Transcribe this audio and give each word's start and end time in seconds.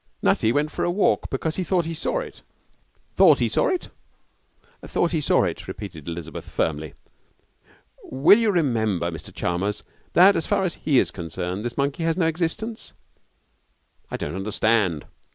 'Nutty 0.23 0.51
went 0.51 0.71
for 0.71 0.83
a 0.83 0.89
walk 0.89 1.29
because 1.29 1.57
he 1.57 1.63
thought 1.63 1.85
he 1.85 1.93
saw 1.93 2.17
it.' 2.21 2.41
'Thought 3.17 3.37
he 3.37 3.47
saw 3.47 3.67
it?' 3.69 3.89
'Thought 4.83 5.11
he 5.11 5.21
saw 5.21 5.43
it,' 5.43 5.67
repeated 5.67 6.07
Elizabeth, 6.07 6.49
firmly. 6.49 6.95
'Will 8.05 8.39
you 8.39 8.49
remember, 8.49 9.11
Mr 9.11 9.31
Chalmers, 9.31 9.83
that, 10.13 10.35
as 10.35 10.47
far 10.47 10.63
as 10.63 10.79
he 10.83 10.97
is 10.97 11.11
concerned, 11.11 11.63
this 11.63 11.77
monkey 11.77 12.01
has 12.01 12.17
no 12.17 12.25
existence?' 12.25 12.93
'I 14.09 14.17
don't 14.17 14.35
understand.' 14.35 15.05